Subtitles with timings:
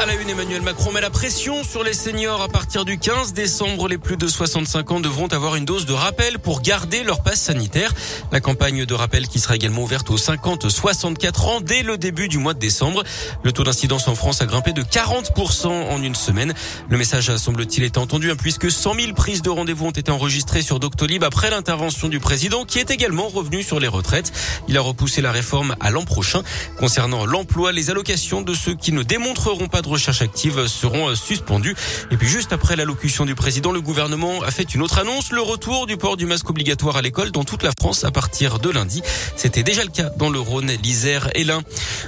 [0.00, 2.40] À la une, Emmanuel Macron met la pression sur les seniors.
[2.40, 5.92] À partir du 15 décembre, les plus de 65 ans devront avoir une dose de
[5.92, 7.92] rappel pour garder leur passe sanitaire.
[8.30, 12.38] La campagne de rappel qui sera également ouverte aux 50-64 ans dès le début du
[12.38, 13.02] mois de décembre.
[13.42, 16.54] Le taux d'incidence en France a grimpé de 40% en une semaine.
[16.88, 20.62] Le message semble-t-il été entendu hein, puisque 100 000 prises de rendez-vous ont été enregistrées
[20.62, 24.30] sur Doctolib après l'intervention du président qui est également revenu sur les retraites.
[24.68, 26.42] Il a repoussé la réforme à l'an prochain.
[26.78, 31.14] Concernant l'emploi, les allocations de ceux qui ne démontreront pas de recherche active seront euh,
[31.14, 31.74] suspendues.
[32.10, 35.40] Et puis juste après l'allocution du président, le gouvernement a fait une autre annonce, le
[35.40, 38.70] retour du port du masque obligatoire à l'école dans toute la France à partir de
[38.70, 39.02] lundi.
[39.36, 41.62] C'était déjà le cas dans le Rhône, l'Isère et l'Ain.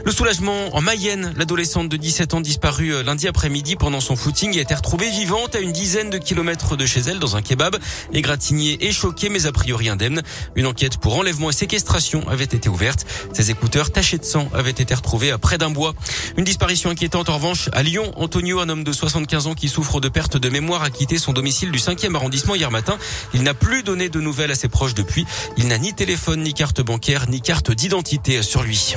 [0.04, 4.58] Le soulagement en Mayenne, l'adolescente de 17 ans disparue euh, lundi après-midi pendant son footing
[4.58, 7.76] a été retrouvée vivante à une dizaine de kilomètres de chez elle dans un kebab,
[8.12, 10.22] égratignée et choquée mais a priori indemne.
[10.56, 13.06] Une enquête pour enlèvement et séquestration avait été ouverte.
[13.32, 15.94] Ses écouteurs tachés de sang avaient été retrouvés près d'un bois.
[16.36, 20.00] Une disparition inquiétante en revanche à Lyon, Antonio, un homme de 75 ans qui souffre
[20.00, 22.98] de perte de mémoire, a quitté son domicile du 5e arrondissement hier matin.
[23.34, 25.26] Il n'a plus donné de nouvelles à ses proches depuis.
[25.56, 28.96] Il n'a ni téléphone, ni carte bancaire, ni carte d'identité sur lui.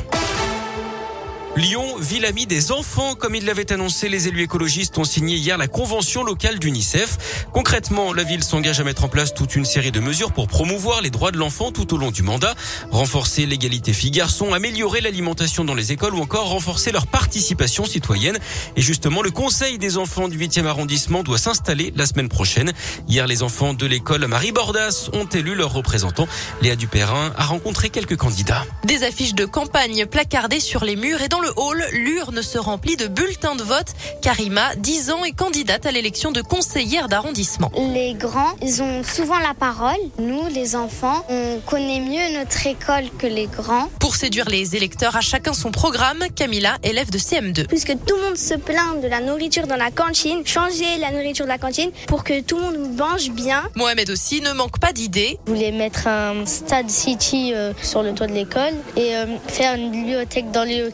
[1.56, 5.56] Lyon, ville amie des enfants, comme il l'avait annoncé, les élus écologistes ont signé hier
[5.56, 7.46] la convention locale d'UNICEF.
[7.54, 11.02] Concrètement, la ville s'engage à mettre en place toute une série de mesures pour promouvoir
[11.02, 12.56] les droits de l'enfant tout au long du mandat,
[12.90, 18.40] renforcer l'égalité filles-garçons, améliorer l'alimentation dans les écoles ou encore renforcer leur participation citoyenne.
[18.76, 22.74] Et justement, le conseil des enfants du 8e arrondissement doit s'installer la semaine prochaine.
[23.08, 26.28] Hier, les enfants de l'école Marie Bordas ont élu leurs représentants.
[26.64, 28.66] Léa Dupérin a rencontré quelques candidats.
[28.86, 32.96] Des affiches de campagne placardées sur les murs et dans le hall, l'urne se remplit
[32.96, 33.88] de bulletins de vote.
[34.22, 37.70] Karima, 10 ans, est candidate à l'élection de conseillère d'arrondissement.
[37.94, 40.00] Les grands, ils ont souvent la parole.
[40.20, 43.90] Nous, les enfants, on connaît mieux notre école que les grands.
[44.00, 46.20] Pour séduire les électeurs, à chacun son programme.
[46.36, 47.68] Camilla, élève de CM2.
[47.68, 51.44] Puisque tout le monde se plaint de la nourriture dans la cantine, changer la nourriture
[51.46, 53.64] de la cantine pour que tout le monde mange bien.
[53.76, 55.38] Mohamed aussi ne manque pas d'idées.
[55.46, 59.76] Je voulais mettre un stade city euh, sur le toit de l'école et euh, faire
[59.76, 60.90] une bibliothèque dans le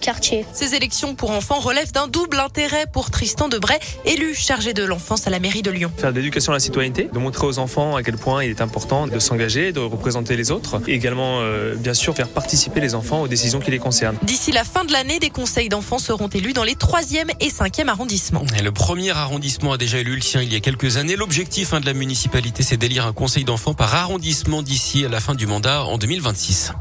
[0.53, 5.27] Ces élections pour enfants relèvent d'un double intérêt pour Tristan Debray, élu chargé de l'enfance
[5.27, 5.91] à la mairie de Lyon.
[5.97, 8.61] Faire de l'éducation à la citoyenneté, de montrer aux enfants à quel point il est
[8.61, 12.95] important de s'engager, de représenter les autres, et également, euh, bien sûr, faire participer les
[12.95, 14.17] enfants aux décisions qui les concernent.
[14.23, 17.87] D'ici la fin de l'année, des conseils d'enfants seront élus dans les 3e et 5e
[17.87, 18.43] arrondissements.
[18.57, 21.15] Et le premier arrondissement a déjà élu le sien il y a quelques années.
[21.15, 25.19] L'objectif hein, de la municipalité, c'est d'élire un conseil d'enfants par arrondissement d'ici à la
[25.19, 26.73] fin du mandat en 2026.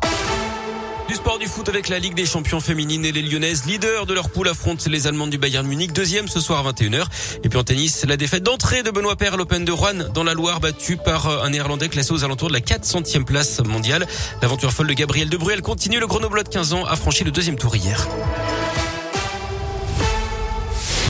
[1.08, 4.12] Du sport du foot avec la Ligue des champions féminines et les Lyonnaises, leaders de
[4.12, 7.06] leur poule, affrontent les Allemandes du Bayern Munich, deuxième ce soir à 21h.
[7.42, 10.34] Et puis en tennis, la défaite d'entrée de Benoît Paire l'Open de Rouen dans la
[10.34, 14.06] Loire, battu par euh, un Néerlandais classé aux alentours de la 400e place mondiale.
[14.42, 15.98] L'aventure folle de Gabriel Debruyel continue.
[15.98, 18.06] Le Grenoble de 15 ans a franchi le deuxième tour hier.